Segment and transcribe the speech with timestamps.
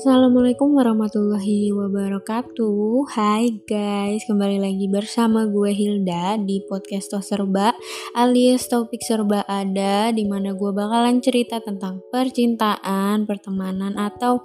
[0.00, 3.12] Assalamualaikum warahmatullahi wabarakatuh.
[3.12, 7.76] Hai guys, kembali lagi bersama gue Hilda di podcast Tos Serba
[8.16, 14.40] alias topik serba ada Di mana gue bakalan cerita tentang percintaan, pertemanan, atau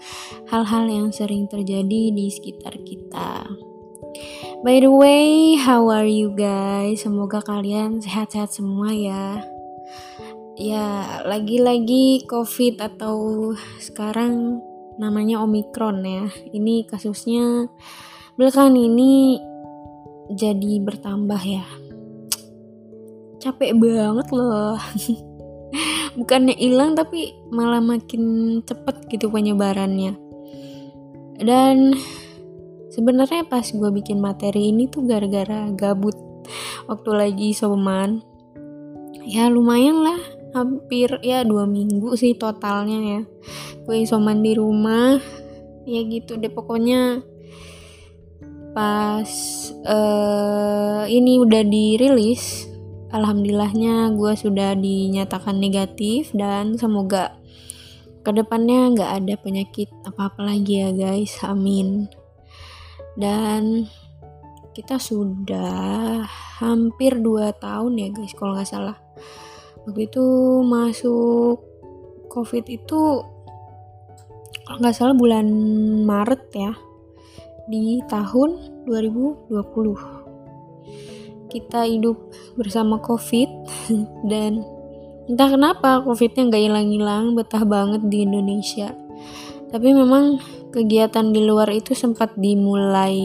[0.52, 3.48] hal-hal yang sering terjadi di sekitar kita.
[4.60, 7.08] By the way, how are you guys?
[7.08, 9.40] Semoga kalian sehat-sehat semua ya.
[10.60, 14.60] Ya, lagi-lagi covid atau sekarang
[14.96, 16.26] namanya Omikron ya.
[16.52, 17.68] Ini kasusnya
[18.40, 19.40] belakangan ini
[20.32, 21.66] jadi bertambah ya.
[23.40, 24.80] Capek banget loh.
[26.20, 30.16] Bukannya hilang tapi malah makin cepet gitu penyebarannya.
[31.36, 31.94] Dan
[32.96, 36.16] sebenarnya pas gue bikin materi ini tuh gara-gara gabut
[36.88, 38.24] waktu lagi soman.
[39.26, 43.22] Ya lumayan lah hampir ya dua minggu sih totalnya ya.
[43.84, 45.20] Gue isoman di rumah
[45.84, 46.48] ya gitu deh.
[46.48, 47.20] Pokoknya
[48.72, 49.32] pas
[49.84, 52.72] uh, ini udah dirilis
[53.12, 57.36] alhamdulillahnya gue sudah dinyatakan negatif dan semoga
[58.24, 61.36] ke depannya nggak ada penyakit apa-apa lagi ya guys.
[61.44, 62.08] Amin.
[63.20, 63.92] Dan
[64.76, 66.24] kita sudah
[66.60, 68.98] hampir 2 tahun ya guys kalau nggak salah
[69.86, 70.26] waktu itu
[70.66, 71.62] masuk
[72.30, 73.22] covid itu
[74.66, 75.46] kalau nggak salah bulan
[76.04, 76.74] Maret ya
[77.70, 80.26] di tahun 2020
[81.56, 82.18] kita hidup
[82.60, 83.48] bersama covid
[84.32, 84.66] dan
[85.26, 88.94] entah kenapa covidnya nggak hilang-hilang betah banget di Indonesia.
[89.72, 90.38] Tapi memang
[90.70, 93.18] kegiatan di luar itu sempat dimulai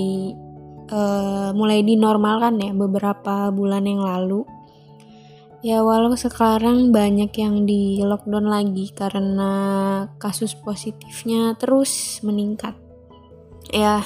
[0.88, 4.46] uh, mulai dinormalkan ya beberapa bulan yang lalu
[5.60, 9.52] Ya walau sekarang banyak yang di lockdown lagi karena
[10.16, 12.72] kasus positifnya terus meningkat.
[13.68, 14.00] Ya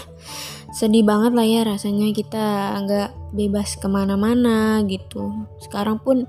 [0.75, 5.31] sedih banget lah ya rasanya kita nggak bebas ke mana-mana gitu.
[5.62, 6.26] Sekarang pun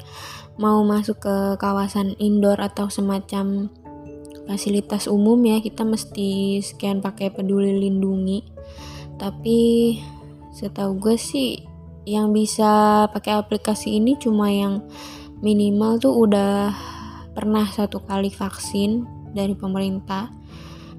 [0.61, 3.73] mau masuk ke kawasan indoor atau semacam
[4.45, 8.45] fasilitas umum ya kita mesti scan pakai peduli lindungi.
[9.17, 9.57] Tapi
[10.53, 11.74] setahu gue sih
[12.05, 14.85] yang bisa pakai aplikasi ini cuma yang
[15.41, 16.71] minimal tuh udah
[17.33, 19.03] pernah satu kali vaksin
[19.35, 20.31] dari pemerintah.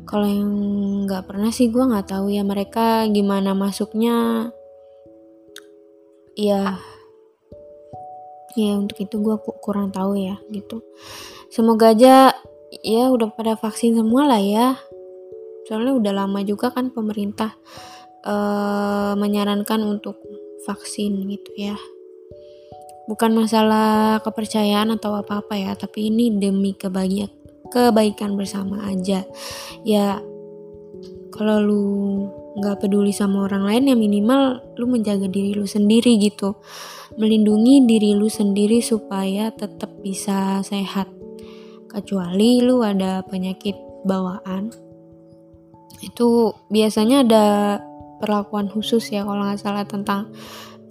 [0.06, 0.52] Kalau yang
[1.08, 4.50] nggak pernah sih gue nggak tahu ya mereka gimana masuknya.
[6.36, 6.76] Ya
[8.56, 10.84] ya untuk itu gue kurang tahu ya gitu.
[11.48, 12.36] Semoga aja
[12.84, 14.76] ya udah pada vaksin semua lah ya.
[15.66, 17.56] Soalnya udah lama juga kan pemerintah
[18.26, 20.22] uh, menyarankan untuk
[20.64, 21.76] vaksin gitu ya.
[23.06, 27.30] Bukan masalah kepercayaan atau apa-apa ya tapi ini demi kebaikan
[27.68, 29.26] kebaikan bersama aja.
[29.84, 30.22] Ya
[31.34, 31.84] kalau lu
[32.56, 36.56] nggak peduli sama orang lain ya minimal lu menjaga diri lu sendiri gitu.
[37.20, 41.10] Melindungi diri lu sendiri supaya tetap bisa sehat.
[41.86, 44.86] Kecuali lu ada penyakit bawaan
[46.04, 47.44] itu biasanya ada
[48.18, 50.32] perlakuan khusus ya kalau nggak salah tentang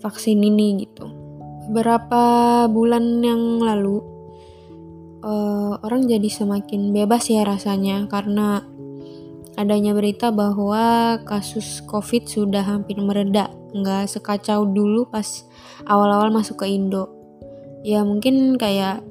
[0.01, 1.09] vaksin ini gitu.
[1.69, 3.97] Beberapa bulan yang lalu
[5.25, 8.61] uh, orang jadi semakin bebas ya rasanya karena
[9.55, 15.47] adanya berita bahwa kasus covid sudah hampir mereda nggak sekacau dulu pas
[15.87, 17.09] awal-awal masuk ke Indo.
[17.81, 19.01] Ya mungkin kayak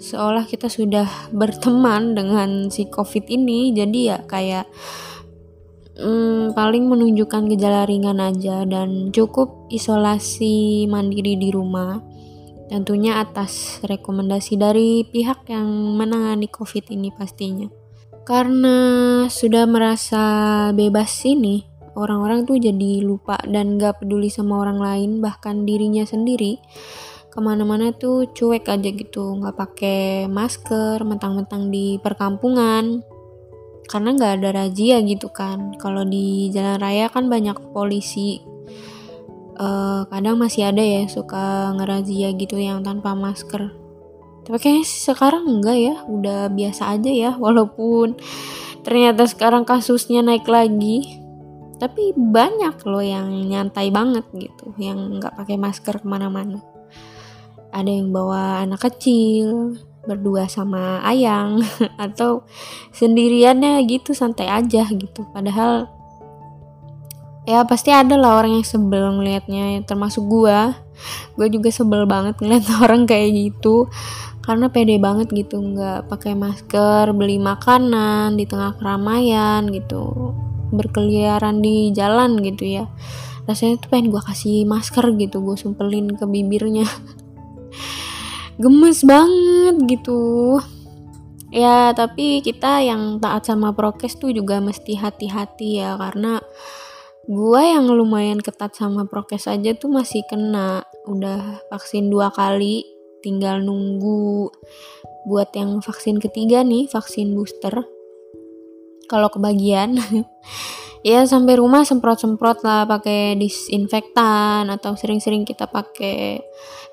[0.00, 4.64] seolah kita sudah berteman dengan si covid ini jadi ya kayak
[6.00, 12.00] hmm, paling menunjukkan gejala ringan aja dan cukup isolasi mandiri di rumah.
[12.70, 15.68] Tentunya atas rekomendasi dari pihak yang
[15.98, 17.66] menangani COVID ini pastinya.
[18.22, 18.76] Karena
[19.26, 20.22] sudah merasa
[20.70, 21.66] bebas ini,
[21.98, 26.62] orang-orang tuh jadi lupa dan gak peduli sama orang lain, bahkan dirinya sendiri.
[27.30, 33.02] Ke mana-mana tuh cuek aja gitu, gak pakai masker, mentang-mentang di perkampungan,
[33.90, 35.74] karena nggak ada razia gitu kan.
[35.82, 38.38] Kalau di jalan raya kan banyak polisi.
[39.60, 43.74] Uh, kadang masih ada ya suka ngerazia gitu yang tanpa masker.
[44.46, 48.16] Tapi kayaknya sekarang enggak ya udah biasa aja ya walaupun
[48.86, 51.18] ternyata sekarang kasusnya naik lagi.
[51.76, 56.62] Tapi banyak loh yang nyantai banget gitu yang nggak pakai masker ke mana-mana.
[57.74, 59.76] Ada yang bawa anak kecil
[60.10, 61.62] berdua sama ayang
[62.10, 62.42] atau
[62.90, 65.22] sendiriannya gitu santai aja gitu.
[65.30, 65.86] Padahal
[67.46, 70.74] ya pasti ada lah orang yang sebel ngelihatnya termasuk gua.
[71.38, 73.86] Gue juga sebel banget ngeliat orang kayak gitu
[74.40, 80.32] karena pede banget gitu nggak pakai masker beli makanan di tengah keramaian gitu
[80.74, 82.84] berkeliaran di jalan gitu ya.
[83.46, 86.86] Rasanya tuh pengen gue kasih masker gitu gue sumpelin ke bibirnya
[88.60, 90.60] gemes banget gitu.
[91.50, 96.38] Ya tapi kita yang taat sama prokes tuh juga mesti hati-hati ya karena
[97.26, 100.84] gue yang lumayan ketat sama prokes aja tuh masih kena.
[101.08, 102.84] Udah vaksin dua kali
[103.24, 104.52] tinggal nunggu
[105.26, 107.82] buat yang vaksin ketiga nih vaksin booster.
[109.10, 109.98] Kalau kebagian
[111.00, 116.44] ya sampai rumah semprot-semprot lah pakai disinfektan atau sering-sering kita pakai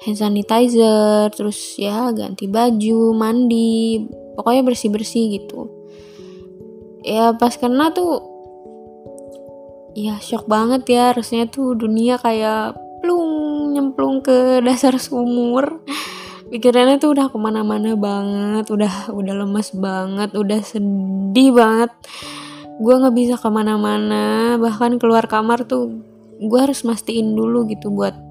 [0.07, 4.07] hand sanitizer terus ya ganti baju mandi
[4.39, 5.67] pokoknya bersih-bersih gitu.
[7.03, 8.23] Ya pas kena tuh
[9.97, 14.37] ya shock banget ya rasanya tuh dunia kayak plung nyemplung ke
[14.67, 15.83] dasar sumur.
[16.47, 21.91] Pikirannya tuh udah ke mana-mana banget udah udah lemes banget udah sedih banget
[22.77, 26.01] gue nggak bisa ke mana-mana bahkan keluar kamar tuh
[26.37, 28.27] gue harus mastiin dulu gitu buat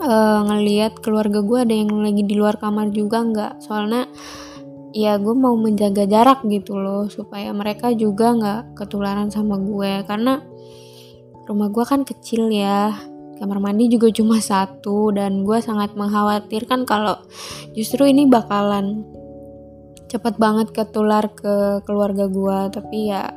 [0.00, 3.52] uh, ngeliat keluarga gue ada yang lagi di luar kamar juga nggak.
[3.62, 4.08] Soalnya
[4.90, 10.04] ya gue mau menjaga jarak gitu loh supaya mereka juga nggak ketularan sama gue.
[10.08, 10.40] Karena
[11.46, 12.94] rumah gue kan kecil ya
[13.40, 17.16] kamar mandi juga cuma satu dan gue sangat mengkhawatirkan kalau
[17.72, 19.00] justru ini bakalan
[20.10, 23.30] cepet banget ketular ke keluarga gue tapi ya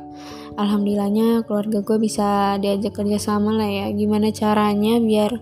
[0.58, 3.86] alhamdulillahnya keluarga gue bisa diajak kerja sama lah ya.
[3.94, 5.38] Gimana caranya biar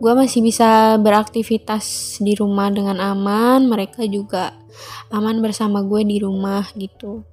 [0.00, 4.56] gue masih bisa beraktivitas di rumah dengan aman mereka juga
[5.12, 7.28] aman bersama gue di rumah gitu.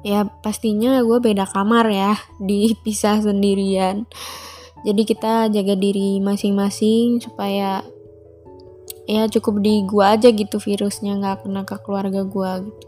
[0.00, 2.14] Ya pastinya gue beda kamar ya
[2.48, 4.06] dipisah sendirian.
[4.80, 7.84] Jadi kita jaga diri masing-masing supaya
[9.10, 12.86] ya cukup di gue aja gitu virusnya nggak kena ke keluarga gue gitu.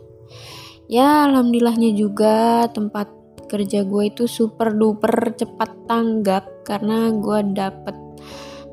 [0.86, 3.10] Ya alhamdulillahnya juga tempat
[3.50, 7.96] kerja gue itu super duper cepat tanggap karena gue dapet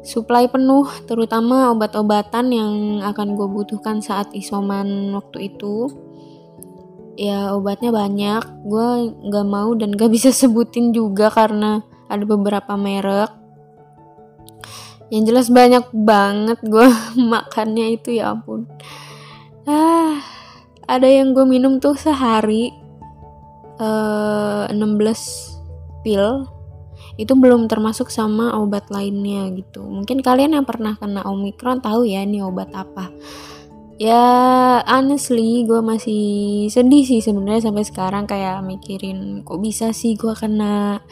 [0.05, 5.89] supply penuh terutama obat-obatan yang akan gue butuhkan saat isoman waktu itu.
[7.19, 8.43] Ya obatnya banyak.
[8.63, 11.81] Gue nggak mau dan gak bisa sebutin juga karena
[12.13, 13.38] ada beberapa merek
[15.09, 16.87] yang jelas banyak banget gue
[17.33, 18.69] makannya itu ya ampun.
[19.65, 20.21] Ah
[20.89, 22.73] ada yang gue minum tuh sehari
[23.77, 26.49] uh, eh, 16 pil.
[27.19, 29.83] Itu belum termasuk sama obat lainnya gitu.
[29.83, 33.11] Mungkin kalian yang pernah kena omikron tahu ya ini obat apa.
[33.99, 34.23] Ya
[34.87, 36.23] honestly gue masih
[36.71, 41.03] sedih sih sebenarnya sampai sekarang kayak mikirin kok bisa sih gue kena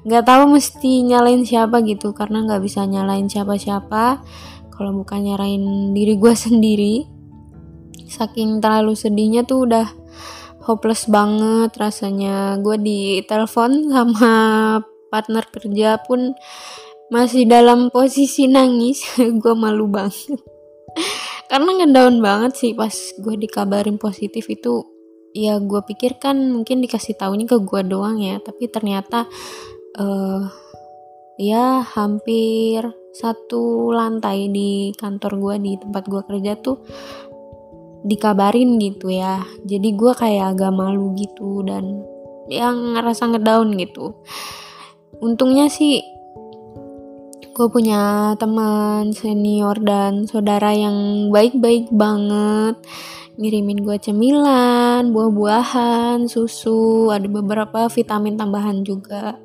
[0.00, 4.24] nggak tahu mesti nyalain siapa gitu karena nggak bisa nyalain siapa-siapa.
[4.72, 7.20] Kalau bukan nyarain diri gue sendiri
[8.10, 9.86] saking terlalu sedihnya tuh udah
[10.66, 12.58] hopeless banget rasanya.
[12.58, 14.32] Gue di telepon sama
[15.08, 16.34] partner kerja pun
[17.10, 19.02] masih dalam posisi nangis.
[19.42, 20.38] Gue malu banget.
[21.50, 24.86] Karena ngedown banget sih pas gue dikabarin positif itu.
[25.34, 29.30] Ya gue pikir kan mungkin dikasih tahunya ke gue doang ya tapi ternyata
[29.98, 30.44] uh,
[31.40, 36.78] ya hampir satu lantai di kantor gue di tempat gue kerja tuh
[38.04, 39.42] dikabarin gitu ya.
[39.64, 42.04] Jadi gue kayak agak malu gitu dan
[42.50, 44.14] yang ngerasa ngedown gitu.
[45.20, 46.00] Untungnya sih
[47.50, 52.78] gue punya teman senior dan saudara yang baik-baik banget.
[53.40, 59.40] Ngirimin gue cemilan, buah-buahan, susu, ada beberapa vitamin tambahan juga.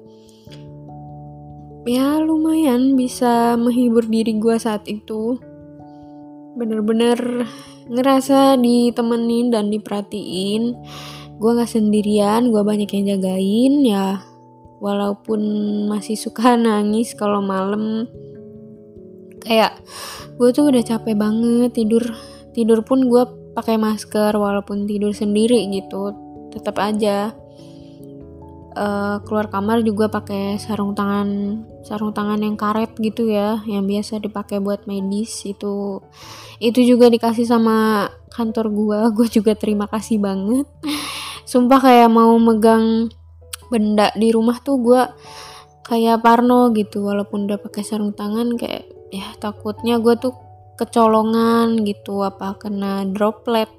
[1.85, 5.37] Ya lumayan bisa menghibur diri gue saat itu.
[6.57, 7.45] Bener-bener
[7.85, 10.73] ngerasa ditemenin dan diperhatiin.
[11.37, 14.17] Gue gak sendirian, gue banyak yang jagain ya.
[14.81, 15.41] Walaupun
[15.85, 18.09] masih suka nangis kalau malam.
[19.45, 19.77] Kayak
[20.41, 22.01] gue tuh udah capek banget tidur.
[22.57, 26.17] Tidur pun gue pakai masker walaupun tidur sendiri gitu.
[26.49, 27.44] Tetap aja
[28.75, 34.19] uh, keluar kamar juga pakai sarung tangan sarung tangan yang karet gitu ya yang biasa
[34.21, 36.03] dipakai buat medis itu.
[36.59, 40.67] Itu juga dikasih sama kantor gue gue juga terima kasih banget.
[41.47, 43.09] Sumpah kayak mau megang
[43.71, 45.01] benda di rumah tuh gue
[45.87, 47.07] kayak parno gitu.
[47.07, 50.35] Walaupun udah pakai sarung tangan kayak ya takutnya gue tuh
[50.75, 52.21] kecolongan gitu.
[52.21, 53.71] Apa kena droplet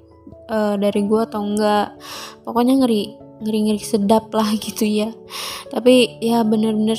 [0.49, 1.93] uh, dari gue atau enggak.
[2.47, 5.09] Pokoknya ngeri ngeri ngeri sedap lah gitu ya.
[5.69, 6.97] Tapi ya bener-bener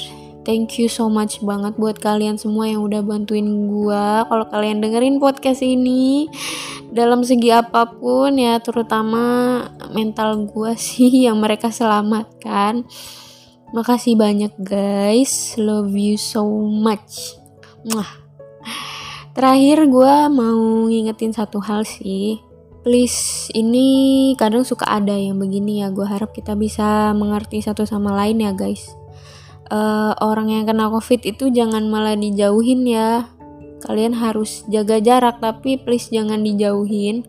[0.49, 5.21] thank you so much banget buat kalian semua yang udah bantuin gue kalau kalian dengerin
[5.21, 6.31] podcast ini.
[6.89, 9.61] Dalam segi apa pun ya terutama
[9.93, 12.89] mental gue sih yang mereka selamatkan.
[13.77, 15.53] Makasih banyak guys.
[15.61, 17.37] Love you so much.
[17.85, 18.27] Mwah.
[19.39, 22.43] terakhir gue mau ngingetin satu hal sih
[22.83, 25.91] please ini kadang suka ada yang begini ya.
[25.91, 28.95] Gue harap kita bisa mengerti satu sama lain ya guys.
[29.69, 33.29] Uh, orang yang kena covid itu jangan malah dijauhin ya.
[33.79, 37.29] Kalian harus jaga jarak tapi please jangan dijauhin.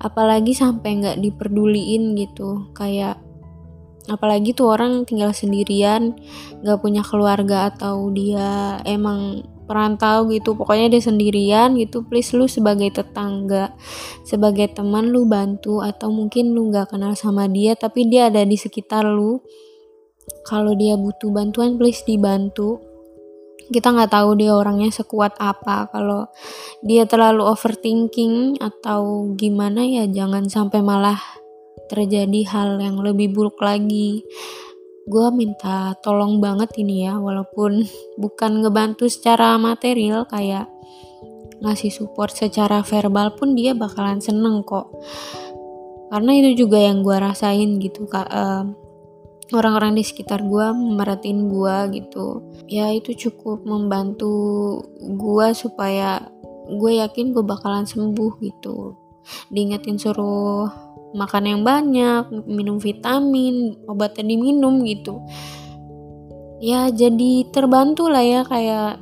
[0.00, 2.70] Apalagi sampai nggak diperduliin gitu.
[2.72, 3.20] Kayak
[4.08, 6.16] apalagi tuh orang tinggal sendirian
[6.64, 10.58] nggak punya keluarga atau dia emang perantau gitu.
[10.58, 12.02] Pokoknya dia sendirian gitu.
[12.02, 13.70] Please lu sebagai tetangga
[14.26, 15.78] sebagai teman lu bantu.
[15.78, 19.38] Atau mungkin lu nggak kenal sama dia tapi dia ada di sekitar lu.
[20.42, 22.82] Kalau dia butuh bantuan please dibantu.
[23.70, 25.86] Kita nggak tahu dia orangnya sekuat apa.
[25.94, 26.26] Kalau
[26.82, 31.22] dia terlalu overthinking atau gimana ya jangan sampai malah
[31.86, 34.26] terjadi hal yang lebih buruk lagi
[35.10, 37.82] gue minta tolong banget ini ya walaupun
[38.22, 40.70] bukan ngebantu secara material kayak
[41.60, 44.88] ngasih support secara verbal pun dia bakalan seneng kok.
[46.10, 48.26] Karena itu juga yang gue rasain gitu kak.
[49.50, 52.48] Orang-orang di sekitar gue merhatiin gue gitu.
[52.64, 54.32] Ya itu cukup membantu
[54.96, 56.24] gue supaya
[56.70, 59.09] gue yakin gue bakalan sembuh gitu
[59.50, 60.70] diingetin suruh
[61.14, 65.18] makan yang banyak minum vitamin obatnya diminum gitu.
[66.60, 69.00] Ya jadi terbantu lah ya kayak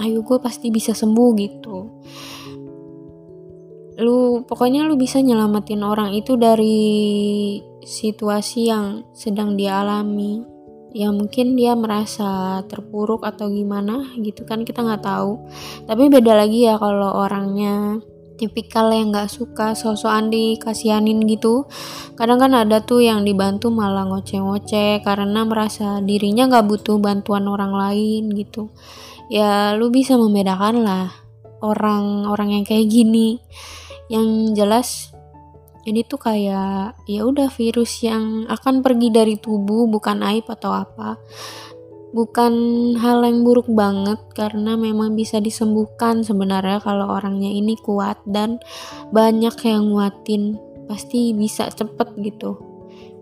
[0.00, 1.76] ayo gue pasti bisa sembuh gitu.
[4.00, 6.78] Lu pokoknya lu bisa nyelamatin orang itu dari
[7.84, 10.40] situasi yang sedang dia alami.
[10.90, 15.38] Ya mungkin dia merasa terpuruk atau gimana gitu kan kita nggak tahu.
[15.86, 18.02] Tapi beda lagi ya kalau orangnya
[18.40, 21.68] tipikal yang nggak suka sosokan dikasihanin gitu.
[22.16, 27.76] Kadang kan ada tuh yang dibantu malah ngoceh-ngoceh karena merasa dirinya nggak butuh bantuan orang
[27.76, 28.72] lain gitu.
[29.28, 31.12] Ya lu bisa membedakan lah
[31.60, 33.44] orang-orang yang kayak gini.
[34.08, 34.88] Yang jelas
[35.84, 41.16] ini tuh kayak ya udah virus yang akan pergi dari tubuh bukan aib atau apa
[42.10, 42.52] bukan
[42.98, 48.58] hal yang buruk banget karena memang bisa disembuhkan sebenarnya kalau orangnya ini kuat dan
[49.14, 50.58] banyak yang nguatin.
[50.90, 52.58] Pasti bisa cepet gitu.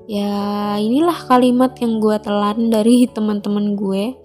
[0.09, 4.16] Ya inilah kalimat yang gue telan dari teman-teman gue.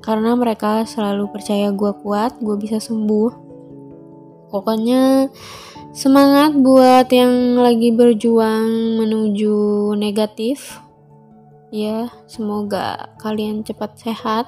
[0.00, 3.44] Karena mereka selalu percaya gue kuat gue bisa sembuh.
[4.46, 5.26] Pokoknya
[5.96, 10.76] Semangat buat yang lagi berjuang menuju negatif.
[11.74, 14.46] Ya, semoga kalian cepat sehat.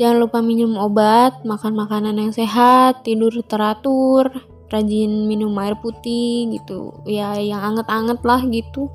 [0.00, 4.26] Jangan lupa minum obat, makan makanan yang sehat, tidur teratur,
[4.72, 7.04] rajin minum air putih gitu.
[7.06, 8.90] Ya, yang anget-anget lah gitu.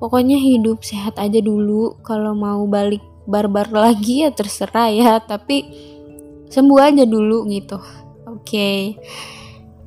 [0.00, 2.00] Pokoknya hidup sehat aja dulu.
[2.00, 5.68] Kalau mau balik barbar lagi ya terserah ya, tapi
[6.48, 7.76] sembuh aja dulu gitu.
[8.30, 8.40] Oke.
[8.42, 8.80] Okay.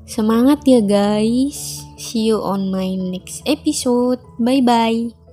[0.05, 1.81] Semangat ya guys.
[1.97, 4.21] See you on my next episode.
[4.37, 5.24] Bye bye.